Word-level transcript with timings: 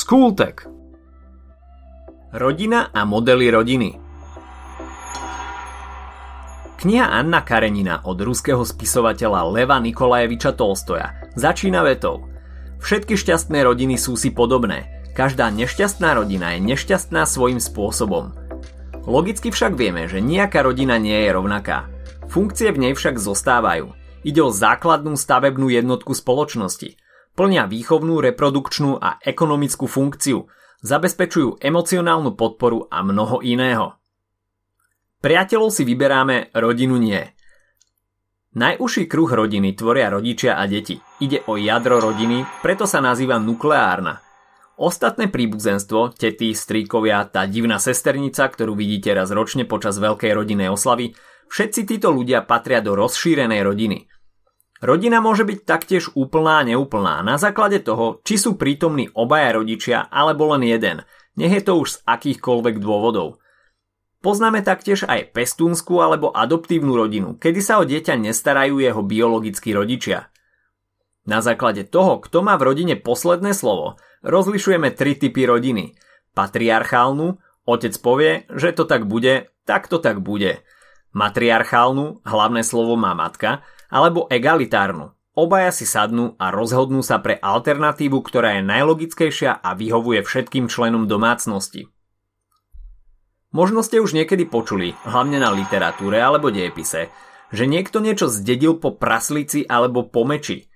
Skultek 0.00 0.64
Rodina 2.32 2.88
a 2.88 3.04
modely 3.04 3.52
rodiny 3.52 4.00
Kniha 6.80 7.04
Anna 7.12 7.44
Karenina 7.44 8.00
od 8.08 8.16
ruského 8.16 8.64
spisovateľa 8.64 9.52
Leva 9.52 9.76
Nikolajeviča 9.76 10.56
Tolstoja 10.56 11.28
začína 11.36 11.84
vetou 11.84 12.24
Všetky 12.80 13.12
šťastné 13.12 13.60
rodiny 13.60 14.00
sú 14.00 14.16
si 14.16 14.32
podobné. 14.32 15.04
Každá 15.12 15.52
nešťastná 15.52 16.16
rodina 16.16 16.56
je 16.56 16.64
nešťastná 16.64 17.28
svojím 17.28 17.60
spôsobom. 17.60 18.32
Logicky 19.04 19.52
však 19.52 19.76
vieme, 19.76 20.08
že 20.08 20.24
nejaká 20.24 20.64
rodina 20.64 20.96
nie 20.96 21.28
je 21.28 21.28
rovnaká. 21.28 21.92
Funkcie 22.32 22.72
v 22.72 22.88
nej 22.88 22.92
však 22.96 23.20
zostávajú. 23.20 23.92
Ide 24.24 24.40
o 24.40 24.48
základnú 24.48 25.12
stavebnú 25.20 25.68
jednotku 25.68 26.16
spoločnosti. 26.16 26.96
Plnia 27.40 27.64
výchovnú, 27.64 28.20
reprodukčnú 28.20 29.00
a 29.00 29.16
ekonomickú 29.16 29.88
funkciu, 29.88 30.44
zabezpečujú 30.84 31.56
emocionálnu 31.64 32.36
podporu 32.36 32.84
a 32.92 33.00
mnoho 33.00 33.40
iného. 33.40 33.96
Priateľov 35.24 35.72
si 35.72 35.88
vyberáme, 35.88 36.52
rodinu 36.52 37.00
nie. 37.00 37.24
Najúžší 38.60 39.08
kruh 39.08 39.32
rodiny 39.32 39.72
tvoria 39.72 40.12
rodičia 40.12 40.60
a 40.60 40.68
deti. 40.68 41.00
Ide 41.24 41.48
o 41.48 41.56
jadro 41.56 42.04
rodiny, 42.04 42.44
preto 42.60 42.84
sa 42.84 43.00
nazýva 43.00 43.40
nukleárna– 43.40 44.20
Ostatné 44.80 45.28
príbuzenstvo, 45.28 46.16
tety, 46.16 46.56
stríkovia, 46.56 47.28
tá 47.28 47.44
divná 47.44 47.76
sesternica, 47.76 48.48
ktorú 48.48 48.72
vidíte 48.72 49.12
raz 49.12 49.28
ročne 49.28 49.68
počas 49.68 50.00
veľkej 50.00 50.32
rodinnej 50.32 50.72
oslavy, 50.72 51.12
všetci 51.52 51.84
títo 51.84 52.08
ľudia 52.08 52.48
patria 52.48 52.80
do 52.80 52.96
rozšírenej 52.96 53.60
rodiny. 53.60 54.08
Rodina 54.80 55.20
môže 55.20 55.44
byť 55.44 55.68
taktiež 55.68 56.08
úplná 56.16 56.64
a 56.64 56.66
neúplná 56.66 57.20
na 57.20 57.36
základe 57.36 57.84
toho, 57.84 58.24
či 58.24 58.40
sú 58.40 58.56
prítomní 58.56 59.12
obaja 59.12 59.60
rodičia 59.60 60.08
alebo 60.08 60.48
len 60.56 60.64
jeden, 60.64 61.04
nech 61.36 61.52
je 61.52 61.62
to 61.64 61.76
už 61.76 61.88
z 61.88 61.96
akýchkoľvek 62.08 62.80
dôvodov. 62.80 63.44
Poznáme 64.24 64.64
taktiež 64.64 65.04
aj 65.04 65.36
pestúnsku 65.36 66.00
alebo 66.00 66.32
adoptívnu 66.32 66.96
rodinu, 66.96 67.36
kedy 67.36 67.60
sa 67.60 67.80
o 67.80 67.88
dieťa 67.88 68.20
nestarajú 68.20 68.80
jeho 68.80 69.00
biologickí 69.04 69.72
rodičia. 69.72 70.28
Na 71.28 71.44
základe 71.44 71.84
toho, 71.84 72.20
kto 72.20 72.40
má 72.40 72.56
v 72.56 72.72
rodine 72.72 72.96
posledné 72.96 73.52
slovo, 73.52 74.00
rozlišujeme 74.24 74.92
tri 74.96 75.12
typy 75.16 75.44
rodiny. 75.44 75.96
Patriarchálnu, 76.32 77.36
otec 77.68 77.94
povie, 78.00 78.48
že 78.52 78.72
to 78.72 78.88
tak 78.88 79.04
bude, 79.04 79.52
tak 79.68 79.88
to 79.92 80.00
tak 80.00 80.24
bude. 80.24 80.64
Matriarchálnu, 81.12 82.24
hlavné 82.24 82.64
slovo 82.64 82.96
má 82.96 83.12
matka, 83.12 83.60
alebo 83.90 84.30
egalitárnu. 84.30 85.12
Obaja 85.34 85.70
si 85.70 85.86
sadnú 85.86 86.34
a 86.38 86.50
rozhodnú 86.50 87.02
sa 87.02 87.22
pre 87.22 87.38
alternatívu, 87.38 88.18
ktorá 88.22 88.58
je 88.58 88.66
najlogickejšia 88.66 89.62
a 89.62 89.74
vyhovuje 89.76 90.24
všetkým 90.24 90.66
členom 90.66 91.06
domácnosti. 91.06 91.90
Možno 93.50 93.82
ste 93.82 93.98
už 93.98 94.14
niekedy 94.14 94.46
počuli, 94.46 94.94
hlavne 95.02 95.42
na 95.42 95.50
literatúre 95.50 96.22
alebo 96.22 96.54
dejepise, 96.54 97.10
že 97.50 97.66
niekto 97.66 97.98
niečo 97.98 98.30
zdedil 98.30 98.78
po 98.78 98.94
praslici 98.94 99.66
alebo 99.66 100.06
po 100.06 100.22
meči– 100.22 100.64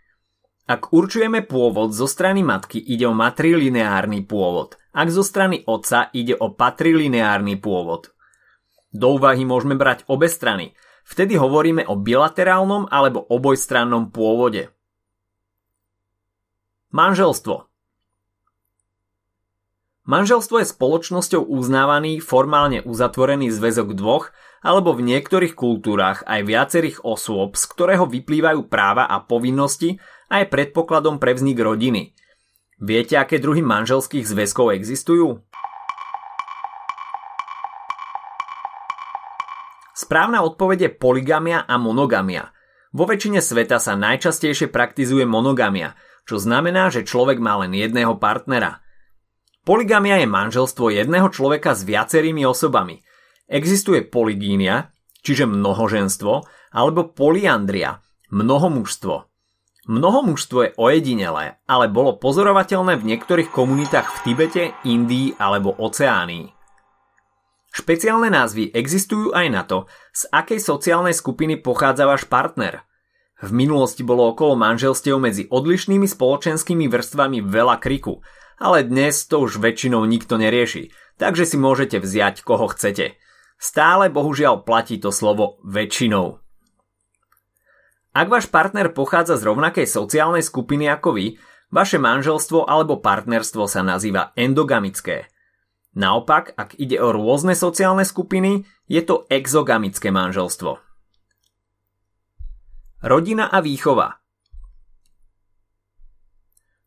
ak 0.64 0.96
určujeme 0.96 1.44
pôvod 1.44 1.92
zo 1.92 2.08
strany 2.08 2.40
matky, 2.40 2.80
ide 2.80 3.04
o 3.04 3.12
matrilineárny 3.12 4.24
pôvod. 4.24 4.80
Ak 4.96 5.12
zo 5.12 5.20
strany 5.20 5.60
otca 5.68 6.08
ide 6.16 6.32
o 6.40 6.56
patrilineárny 6.56 7.60
pôvod. 7.60 8.16
Do 8.88 9.20
úvahy 9.20 9.44
môžeme 9.44 9.76
brať 9.76 10.08
obe 10.08 10.24
strany. 10.24 10.72
Vtedy 11.04 11.36
hovoríme 11.36 11.84
o 11.84 12.00
bilaterálnom 12.00 12.88
alebo 12.88 13.22
obojstrannom 13.28 14.08
pôvode. 14.08 14.72
Manželstvo 16.96 17.68
Manželstvo 20.04 20.60
je 20.60 20.68
spoločnosťou 20.68 21.48
uznávaný, 21.48 22.20
formálne 22.20 22.84
uzatvorený 22.84 23.48
zväzok 23.48 23.96
dvoch 23.96 24.36
alebo 24.60 24.92
v 24.92 25.12
niektorých 25.12 25.56
kultúrach 25.56 26.20
aj 26.28 26.44
viacerých 26.44 26.98
osôb, 27.04 27.56
z 27.56 27.64
ktorého 27.72 28.04
vyplývajú 28.04 28.68
práva 28.68 29.08
a 29.08 29.24
povinnosti 29.24 29.96
a 30.28 30.44
je 30.44 30.52
predpokladom 30.52 31.16
pre 31.16 31.32
vznik 31.32 31.56
rodiny. 31.56 32.12
Viete, 32.84 33.16
aké 33.16 33.40
druhy 33.40 33.64
manželských 33.64 34.28
zväzkov 34.28 34.76
existujú? 34.76 35.40
Správna 39.94 40.42
odpoveď 40.42 40.78
je 40.86 40.90
poligamia 40.98 41.62
a 41.62 41.78
monogamia. 41.78 42.50
Vo 42.90 43.06
väčšine 43.06 43.38
sveta 43.38 43.78
sa 43.78 43.94
najčastejšie 43.94 44.70
praktizuje 44.70 45.22
monogamia, 45.22 45.94
čo 46.26 46.38
znamená, 46.38 46.90
že 46.90 47.06
človek 47.06 47.38
má 47.38 47.62
len 47.62 47.72
jedného 47.74 48.18
partnera– 48.18 48.78
Poligamia 49.64 50.20
je 50.20 50.28
manželstvo 50.28 50.92
jedného 50.92 51.32
človeka 51.32 51.72
s 51.72 51.88
viacerými 51.88 52.44
osobami. 52.44 53.00
Existuje 53.48 54.04
poligínia, 54.04 54.92
čiže 55.24 55.48
mnohoženstvo, 55.48 56.44
alebo 56.76 57.08
poliandria, 57.08 58.04
mnohomužstvo. 58.28 59.14
Mnohomužstvo 59.88 60.58
je 60.68 60.74
ojedinelé, 60.76 61.56
ale 61.64 61.88
bolo 61.88 62.20
pozorovateľné 62.20 63.00
v 63.00 63.08
niektorých 63.16 63.48
komunitách 63.48 64.04
v 64.04 64.18
Tibete, 64.28 64.64
Indii 64.84 65.32
alebo 65.40 65.72
Oceánii. 65.80 66.63
Špeciálne 67.74 68.30
názvy 68.30 68.70
existujú 68.70 69.34
aj 69.34 69.46
na 69.50 69.66
to, 69.66 69.90
z 70.14 70.30
akej 70.30 70.62
sociálnej 70.62 71.10
skupiny 71.10 71.58
pochádza 71.58 72.06
váš 72.06 72.22
partner. 72.30 72.86
V 73.42 73.50
minulosti 73.50 74.06
bolo 74.06 74.30
okolo 74.30 74.54
manželstiev 74.54 75.18
medzi 75.18 75.50
odlišnými 75.50 76.06
spoločenskými 76.06 76.86
vrstvami 76.86 77.42
veľa 77.42 77.82
kriku– 77.82 78.18
ale 78.58 78.86
dnes 78.86 79.26
to 79.26 79.42
už 79.42 79.58
väčšinou 79.58 80.06
nikto 80.06 80.38
nerieši, 80.38 80.94
takže 81.18 81.44
si 81.46 81.56
môžete 81.58 81.98
vziať 81.98 82.46
koho 82.46 82.70
chcete. 82.70 83.18
Stále 83.58 84.10
bohužiaľ 84.10 84.62
platí 84.62 84.98
to 84.98 85.10
slovo 85.10 85.58
väčšinou. 85.66 86.38
Ak 88.14 88.30
váš 88.30 88.46
partner 88.46 88.94
pochádza 88.94 89.34
z 89.34 89.50
rovnakej 89.50 89.90
sociálnej 89.90 90.44
skupiny 90.46 90.86
ako 90.86 91.18
vy, 91.18 91.26
vaše 91.74 91.98
manželstvo 91.98 92.70
alebo 92.70 93.02
partnerstvo 93.02 93.66
sa 93.66 93.82
nazýva 93.82 94.30
endogamické. 94.38 95.26
Naopak, 95.94 96.58
ak 96.58 96.74
ide 96.78 96.98
o 96.98 97.14
rôzne 97.14 97.54
sociálne 97.54 98.02
skupiny, 98.02 98.66
je 98.90 99.02
to 99.02 99.26
exogamické 99.30 100.10
manželstvo. 100.10 100.82
Rodina 103.04 103.46
a 103.50 103.62
výchova– 103.62 104.18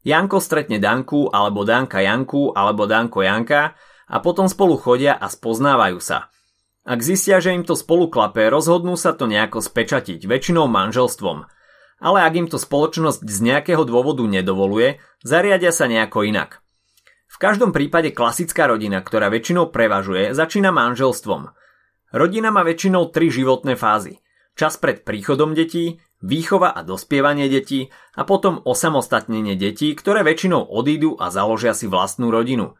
Janko 0.07 0.39
stretne 0.39 0.79
Danku 0.79 1.27
alebo 1.27 1.67
Danka 1.67 1.99
Janku 1.99 2.55
alebo 2.55 2.87
Danko 2.87 3.27
Janka 3.27 3.75
a 4.07 4.23
potom 4.23 4.47
spolu 4.47 4.79
chodia 4.79 5.19
a 5.19 5.27
spoznávajú 5.27 5.99
sa. 5.99 6.31
Ak 6.87 7.03
zistia, 7.03 7.43
že 7.43 7.51
im 7.51 7.67
to 7.67 7.75
spolu 7.75 8.07
klape, 8.07 8.47
rozhodnú 8.47 8.95
sa 8.95 9.11
to 9.11 9.27
nejako 9.27 9.59
spečatiť, 9.59 10.23
väčšinou 10.23 10.71
manželstvom. 10.71 11.43
Ale 11.99 12.23
ak 12.23 12.33
im 12.39 12.47
to 12.47 12.55
spoločnosť 12.55 13.19
z 13.27 13.37
nejakého 13.43 13.83
dôvodu 13.83 14.23
nedovoluje, 14.23 15.03
zariadia 15.27 15.75
sa 15.75 15.91
nejako 15.91 16.23
inak. 16.23 16.63
V 17.27 17.37
každom 17.37 17.75
prípade 17.75 18.15
klasická 18.15 18.71
rodina, 18.71 19.03
ktorá 19.03 19.27
väčšinou 19.27 19.69
prevažuje, 19.69 20.31
začína 20.31 20.71
manželstvom. 20.71 21.51
Rodina 22.15 22.49
má 22.49 22.63
väčšinou 22.63 23.11
tri 23.11 23.27
životné 23.27 23.75
fázy. 23.75 24.23
Čas 24.57 24.79
pred 24.79 25.05
príchodom 25.05 25.53
detí, 25.53 26.01
výchova 26.23 26.73
a 26.73 26.81
dospievanie 26.81 27.45
detí 27.45 27.93
a 28.17 28.25
potom 28.25 28.63
osamostatnenie 28.65 29.53
detí, 29.53 29.93
ktoré 29.93 30.25
väčšinou 30.25 30.65
odídu 30.65 31.13
a 31.19 31.29
založia 31.29 31.77
si 31.77 31.85
vlastnú 31.85 32.33
rodinu. 32.33 32.73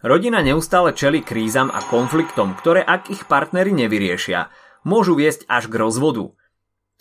Rodina 0.00 0.40
neustále 0.40 0.94
čeli 0.94 1.20
krízam 1.20 1.68
a 1.68 1.82
konfliktom, 1.84 2.56
ktoré 2.56 2.80
ak 2.80 3.10
ich 3.12 3.28
partnery 3.28 3.74
nevyriešia, 3.74 4.48
môžu 4.86 5.18
viesť 5.18 5.44
až 5.50 5.66
k 5.66 5.74
rozvodu. 5.82 6.32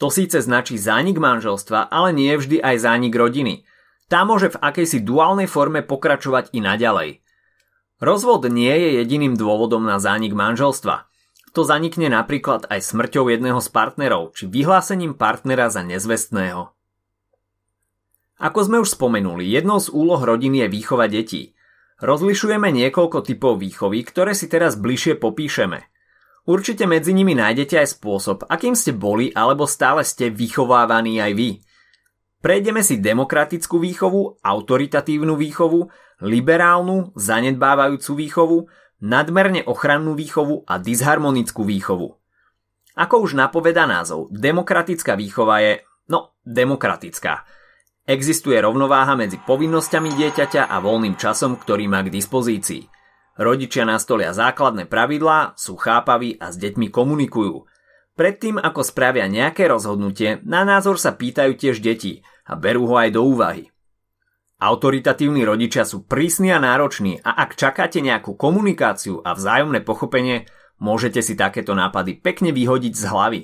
To 0.01 0.07
síce 0.11 0.43
značí 0.43 0.75
zánik 0.75 1.15
manželstva, 1.21 1.87
ale 1.87 2.11
nie 2.11 2.35
vždy 2.35 2.59
aj 2.59 2.75
zánik 2.83 3.15
rodiny. 3.15 3.63
Tá 4.05 4.21
môže 4.23 4.53
v 4.53 4.61
akejsi 4.61 5.02
duálnej 5.02 5.49
forme 5.49 5.81
pokračovať 5.81 6.53
i 6.53 6.59
naďalej. 6.61 7.09
Rozvod 7.97 8.47
nie 8.53 8.72
je 8.72 9.02
jediným 9.02 9.34
dôvodom 9.34 9.85
na 9.85 9.97
zánik 9.97 10.37
manželstva– 10.37 10.96
to 11.55 11.63
zanikne 11.63 12.11
napríklad 12.11 12.67
aj 12.67 12.84
smrťou 12.84 13.31
jedného 13.31 13.63
z 13.63 13.72
partnerov 13.72 14.35
či 14.35 14.43
vyhlásením 14.52 15.16
partnera 15.16 15.72
za 15.72 15.87
nezvestného. 15.87 16.75
Ako 18.35 18.59
sme 18.67 18.84
už 18.84 18.99
spomenuli, 18.99 19.47
jednou 19.47 19.79
z 19.79 19.87
úloh 19.96 20.19
rodiny 20.19 20.67
je 20.67 20.73
výchova 20.75 21.07
detí. 21.07 21.55
Rozlišujeme 22.03 22.67
niekoľko 22.75 23.23
typov 23.23 23.63
výchovy, 23.63 24.03
ktoré 24.03 24.35
si 24.35 24.52
teraz 24.52 24.75
bližšie 24.75 25.16
popíšeme. 25.16 25.87
Určite 26.43 26.84
medzi 26.91 27.16
nimi 27.16 27.31
nájdete 27.31 27.79
aj 27.79 27.96
spôsob, 27.96 28.43
akým 28.52 28.75
ste 28.75 28.91
boli 28.91 29.31
alebo 29.31 29.63
stále 29.63 30.03
ste 30.03 30.28
vychovávaní 30.28 31.23
aj 31.23 31.31
vy. 31.40 31.49
Prejdeme 32.45 32.85
si 32.85 33.01
demokratickú 33.01 33.81
výchovu, 33.81 34.37
autoritatívnu 34.37 35.33
výchovu, 35.33 35.89
liberálnu, 36.21 37.17
zanedbávajúcu 37.17 38.11
výchovu, 38.21 38.57
nadmerne 39.01 39.65
ochrannú 39.65 40.13
výchovu 40.13 40.61
a 40.69 40.77
disharmonickú 40.77 41.65
výchovu. 41.65 42.13
Ako 42.93 43.15
už 43.25 43.33
napoveda 43.33 43.89
názov, 43.89 44.29
demokratická 44.29 45.17
výchova 45.17 45.57
je, 45.65 45.73
no, 46.05 46.37
demokratická. 46.45 47.49
Existuje 48.05 48.61
rovnováha 48.61 49.17
medzi 49.17 49.41
povinnosťami 49.41 50.13
dieťaťa 50.13 50.69
a 50.69 50.77
voľným 50.85 51.17
časom, 51.17 51.57
ktorý 51.57 51.89
má 51.89 52.05
k 52.05 52.13
dispozícii. 52.13 52.85
Rodičia 53.41 53.89
nastolia 53.89 54.37
základné 54.37 54.85
pravidlá, 54.85 55.57
sú 55.57 55.81
chápaví 55.81 56.37
a 56.37 56.53
s 56.53 56.61
deťmi 56.61 56.93
komunikujú. 56.93 57.65
Predtým, 58.13 58.61
ako 58.61 58.85
spravia 58.85 59.25
nejaké 59.25 59.65
rozhodnutie, 59.65 60.45
na 60.45 60.61
názor 60.61 61.01
sa 61.01 61.17
pýtajú 61.17 61.57
tiež 61.57 61.81
deti 61.81 62.21
a 62.45 62.53
berú 62.53 62.85
ho 62.89 62.95
aj 63.01 63.09
do 63.13 63.21
úvahy. 63.25 63.69
Autoritatívni 64.55 65.43
rodičia 65.43 65.83
sú 65.83 66.07
prísni 66.07 66.55
a 66.55 66.63
nároční 66.63 67.19
a 67.19 67.35
ak 67.43 67.59
čakáte 67.59 67.99
nejakú 67.99 68.39
komunikáciu 68.39 69.19
a 69.19 69.35
vzájomné 69.35 69.83
pochopenie, 69.83 70.47
môžete 70.79 71.19
si 71.19 71.35
takéto 71.35 71.75
nápady 71.75 72.15
pekne 72.15 72.55
vyhodiť 72.55 72.93
z 72.95 73.03
hlavy. 73.11 73.41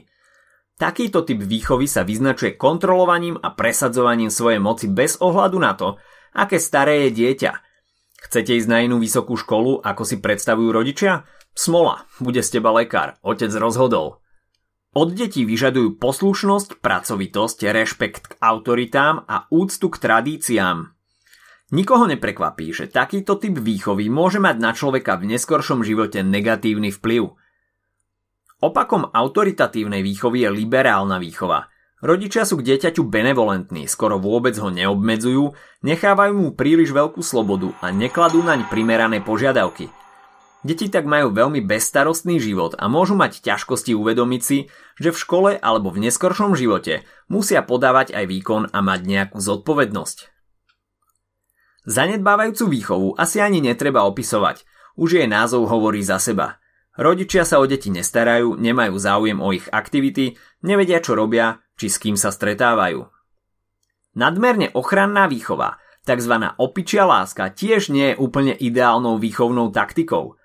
Takýto 0.80 1.28
typ 1.28 1.44
výchovy 1.44 1.86
sa 1.86 2.08
vyznačuje 2.08 2.56
kontrolovaním 2.56 3.38
a 3.38 3.52
presadzovaním 3.54 4.32
svojej 4.32 4.64
moci 4.64 4.88
bez 4.88 5.20
ohľadu 5.20 5.58
na 5.60 5.76
to, 5.76 6.00
aké 6.32 6.58
staré 6.58 7.06
je 7.06 7.22
dieťa. 7.22 7.52
Chcete 8.22 8.56
ísť 8.56 8.70
na 8.72 8.80
inú 8.86 9.02
vysokú 9.02 9.36
školu, 9.36 9.84
ako 9.84 10.04
si 10.08 10.24
predstavujú 10.24 10.70
rodičia? 10.72 11.28
Smola, 11.52 12.08
bude 12.24 12.40
z 12.40 12.58
teba 12.58 12.72
lekár, 12.72 13.20
otec 13.20 13.52
rozhodol. 13.60 14.21
Od 14.92 15.08
detí 15.16 15.48
vyžadujú 15.48 16.04
poslušnosť, 16.04 16.84
pracovitosť, 16.84 17.64
rešpekt 17.72 18.24
k 18.28 18.34
autoritám 18.44 19.24
a 19.24 19.48
úctu 19.48 19.88
k 19.88 19.96
tradíciám. 20.04 20.92
Nikoho 21.72 22.12
neprekvapí, 22.12 22.76
že 22.76 22.92
takýto 22.92 23.40
typ 23.40 23.56
výchovy 23.56 24.12
môže 24.12 24.44
mať 24.44 24.60
na 24.60 24.76
človeka 24.76 25.16
v 25.16 25.32
neskoršom 25.32 25.88
živote 25.88 26.20
negatívny 26.28 26.92
vplyv. 26.92 27.32
Opakom 28.60 29.08
autoritatívnej 29.08 30.04
výchovy 30.04 30.44
je 30.44 30.50
liberálna 30.52 31.24
výchova. 31.24 31.72
Rodičia 32.04 32.44
sú 32.44 32.60
k 32.60 32.76
dieťaťu 32.76 33.08
benevolentní, 33.08 33.88
skoro 33.88 34.20
vôbec 34.20 34.60
ho 34.60 34.68
neobmedzujú, 34.68 35.56
nechávajú 35.88 36.34
mu 36.36 36.52
príliš 36.52 36.92
veľkú 36.92 37.24
slobodu 37.24 37.72
a 37.80 37.96
nekladú 37.96 38.44
naň 38.44 38.68
primerané 38.68 39.24
požiadavky. 39.24 39.88
Deti 40.62 40.94
tak 40.94 41.10
majú 41.10 41.34
veľmi 41.34 41.66
bezstarostný 41.66 42.38
život 42.38 42.78
a 42.78 42.86
môžu 42.86 43.18
mať 43.18 43.42
ťažkosti 43.42 43.98
uvedomiť 43.98 44.42
si, 44.46 44.70
že 45.02 45.10
v 45.10 45.18
škole 45.18 45.52
alebo 45.58 45.90
v 45.90 46.06
neskoršom 46.06 46.54
živote 46.54 47.02
musia 47.34 47.66
podávať 47.66 48.14
aj 48.14 48.26
výkon 48.30 48.64
a 48.70 48.80
mať 48.86 49.02
nejakú 49.10 49.42
zodpovednosť. 49.42 50.30
Zanedbávajúcu 51.90 52.66
výchovu 52.70 53.10
asi 53.18 53.42
ani 53.42 53.58
netreba 53.58 54.06
opisovať, 54.06 54.62
už 55.02 55.18
jej 55.18 55.26
názov 55.26 55.66
hovorí 55.66 56.06
za 56.06 56.22
seba. 56.22 56.62
Rodičia 56.94 57.42
sa 57.42 57.58
o 57.58 57.66
deti 57.66 57.90
nestarajú, 57.90 58.54
nemajú 58.54 58.94
záujem 59.02 59.42
o 59.42 59.50
ich 59.50 59.66
aktivity, 59.74 60.38
nevedia 60.62 61.02
čo 61.02 61.18
robia, 61.18 61.58
či 61.74 61.90
s 61.90 61.98
kým 61.98 62.14
sa 62.14 62.30
stretávajú. 62.30 63.10
Nadmerne 64.14 64.70
ochranná 64.78 65.26
výchova, 65.26 65.82
tzv. 66.06 66.34
opičia 66.62 67.10
láska, 67.10 67.50
tiež 67.50 67.90
nie 67.90 68.14
je 68.14 68.20
úplne 68.20 68.54
ideálnou 68.54 69.18
výchovnou 69.18 69.74
taktikou. 69.74 70.38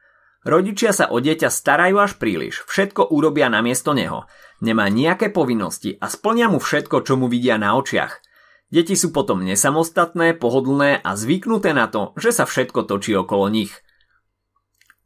Rodičia 0.46 0.94
sa 0.94 1.10
o 1.10 1.18
dieťa 1.18 1.50
starajú 1.50 1.98
až 1.98 2.22
príliš, 2.22 2.62
všetko 2.70 3.10
urobia 3.10 3.50
namiesto 3.50 3.90
neho, 3.98 4.30
nemá 4.62 4.86
nejaké 4.86 5.34
povinnosti 5.34 5.98
a 5.98 6.06
splnia 6.06 6.46
mu 6.46 6.62
všetko, 6.62 7.02
čo 7.02 7.18
mu 7.18 7.26
vidia 7.26 7.58
na 7.58 7.74
očiach. 7.74 8.22
Deti 8.70 8.94
sú 8.94 9.10
potom 9.10 9.42
nesamostatné, 9.42 10.38
pohodlné 10.38 11.02
a 11.02 11.18
zvyknuté 11.18 11.74
na 11.74 11.90
to, 11.90 12.14
že 12.14 12.30
sa 12.30 12.46
všetko 12.46 12.86
točí 12.86 13.18
okolo 13.18 13.50
nich. 13.50 13.74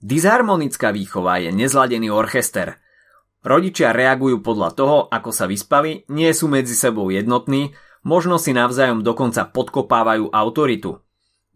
Disharmonická 0.04 0.92
výchova 0.92 1.40
je 1.40 1.56
nezladený 1.56 2.12
orchester. 2.12 2.76
Rodičia 3.40 3.96
reagujú 3.96 4.44
podľa 4.44 4.76
toho, 4.76 4.96
ako 5.08 5.32
sa 5.32 5.48
vyspali, 5.48 6.04
nie 6.12 6.28
sú 6.36 6.52
medzi 6.52 6.76
sebou 6.76 7.08
jednotní, 7.08 7.72
možno 8.04 8.36
si 8.36 8.52
navzájom 8.52 9.00
dokonca 9.00 9.48
podkopávajú 9.48 10.36
autoritu. 10.36 11.00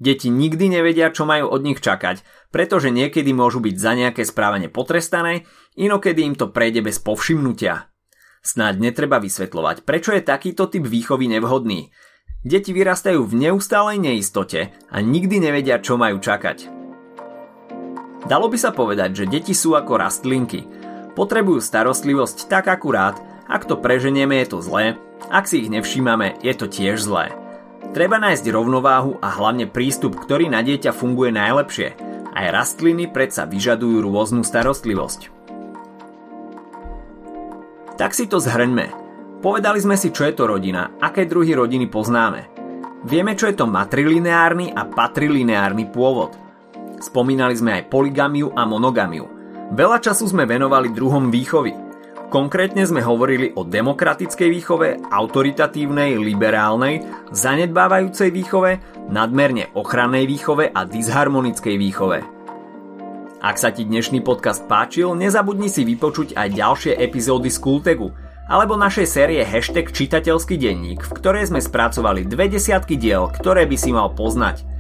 Deti 0.05 0.29
nikdy 0.29 0.69
nevedia, 0.69 1.09
čo 1.09 1.25
majú 1.25 1.49
od 1.49 1.65
nich 1.65 1.81
čakať, 1.81 2.21
pretože 2.53 2.93
niekedy 2.93 3.33
môžu 3.33 3.65
byť 3.65 3.77
za 3.81 3.97
nejaké 3.97 4.29
správanie 4.29 4.69
potrestané, 4.69 5.49
inokedy 5.81 6.29
im 6.29 6.37
to 6.37 6.53
prejde 6.53 6.85
bez 6.85 7.01
povšimnutia. 7.01 7.89
Snáď 8.45 8.85
netreba 8.85 9.17
vysvetľovať, 9.17 9.89
prečo 9.89 10.13
je 10.13 10.21
takýto 10.21 10.69
typ 10.69 10.85
výchovy 10.85 11.33
nevhodný. 11.33 11.89
Deti 12.45 12.77
vyrastajú 12.77 13.25
v 13.25 13.49
neustálej 13.49 13.97
neistote 13.97 14.77
a 14.93 14.97
nikdy 15.01 15.41
nevedia, 15.41 15.81
čo 15.81 15.97
majú 15.97 16.21
čakať. 16.21 16.69
Dalo 18.29 18.53
by 18.53 18.59
sa 18.61 18.77
povedať, 18.77 19.25
že 19.25 19.31
deti 19.33 19.57
sú 19.57 19.73
ako 19.73 19.97
rastlinky. 19.97 20.69
Potrebujú 21.17 21.65
starostlivosť 21.65 22.53
tak 22.53 22.69
akurát, 22.69 23.17
ak 23.49 23.65
to 23.65 23.81
preženieme 23.81 24.37
je 24.45 24.53
to 24.53 24.59
zlé, 24.61 25.01
ak 25.33 25.49
si 25.49 25.65
ich 25.65 25.73
nevšímame 25.73 26.45
je 26.45 26.53
to 26.53 26.69
tiež 26.69 27.01
zlé. 27.01 27.44
Treba 27.95 28.19
nájsť 28.19 28.51
rovnováhu 28.51 29.23
a 29.23 29.31
hlavne 29.31 29.71
prístup, 29.71 30.19
ktorý 30.19 30.51
na 30.51 30.67
dieťa 30.67 30.91
funguje 30.91 31.31
najlepšie. 31.31 31.95
Aj 32.35 32.47
rastliny 32.51 33.07
predsa 33.07 33.47
vyžadujú 33.47 34.03
rôznu 34.03 34.43
starostlivosť. 34.43 35.31
Tak 37.95 38.11
si 38.11 38.27
to 38.27 38.43
zhrňme. 38.43 38.91
Povedali 39.39 39.79
sme 39.79 39.95
si, 39.95 40.11
čo 40.11 40.27
je 40.27 40.35
to 40.35 40.51
rodina, 40.51 40.99
aké 40.99 41.23
druhy 41.31 41.55
rodiny 41.55 41.87
poznáme. 41.87 42.51
Vieme, 43.07 43.39
čo 43.39 43.47
je 43.47 43.55
to 43.55 43.71
matrilineárny 43.71 44.75
a 44.75 44.83
patrilineárny 44.91 45.87
pôvod. 45.87 46.35
Spomínali 46.99 47.55
sme 47.55 47.79
aj 47.79 47.95
poligamiu 47.95 48.51
a 48.59 48.67
monogamiu. 48.67 49.31
Veľa 49.71 50.03
času 50.03 50.35
sme 50.35 50.51
venovali 50.51 50.91
druhom 50.91 51.31
výchovy. 51.31 51.84
Konkrétne 52.33 52.85
sme 52.89 53.05
hovorili 53.05 53.53
o 53.53 53.63
demokratickej 53.63 54.49
výchove, 54.49 54.89
autoritatívnej, 55.13 56.17
liberálnej, 56.17 57.05
zanedbávajúcej 57.31 58.33
výchove, 58.33 58.81
nadmerne 59.13 59.69
ochrannej 59.77 60.25
výchove 60.25 60.73
a 60.73 60.89
disharmonickej 60.89 61.77
výchove. 61.77 62.19
Ak 63.45 63.61
sa 63.61 63.69
ti 63.69 63.85
dnešný 63.85 64.25
podcast 64.25 64.65
páčil, 64.65 65.13
nezabudni 65.13 65.69
si 65.69 65.85
vypočuť 65.85 66.33
aj 66.33 66.49
ďalšie 66.57 66.93
epizódy 66.97 67.53
z 67.53 67.61
Kultegu 67.61 68.09
alebo 68.49 68.77
našej 68.77 69.05
série 69.05 69.41
Hashtag 69.45 69.93
čitateľský 69.93 70.57
denník, 70.57 71.05
v 71.05 71.13
ktorej 71.17 71.53
sme 71.53 71.61
spracovali 71.61 72.25
dve 72.25 72.49
desiatky 72.49 72.97
diel, 72.97 73.29
ktoré 73.37 73.69
by 73.69 73.77
si 73.77 73.93
mal 73.93 74.13
poznať. 74.13 74.74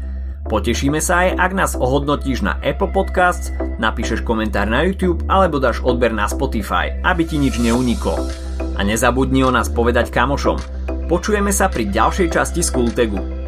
Potešíme 0.44 1.00
sa 1.00 1.24
aj, 1.24 1.28
ak 1.40 1.52
nás 1.56 1.72
ohodnotíš 1.72 2.44
na 2.44 2.60
Apple 2.60 2.92
Podcasts, 2.92 3.48
napíšeš 3.80 4.20
komentár 4.20 4.68
na 4.68 4.84
YouTube 4.84 5.24
alebo 5.24 5.56
dáš 5.56 5.80
odber 5.80 6.12
na 6.12 6.28
Spotify, 6.28 7.00
aby 7.00 7.24
ti 7.24 7.40
nič 7.40 7.56
neuniklo. 7.56 8.20
A 8.76 8.84
nezabudni 8.84 9.40
o 9.40 9.50
nás 9.50 9.72
povedať 9.72 10.12
kamošom. 10.12 10.60
Počujeme 11.08 11.48
sa 11.48 11.72
pri 11.72 11.88
ďalšej 11.88 12.28
časti 12.28 12.60
z 12.60 12.70
Kultegu. 12.76 13.43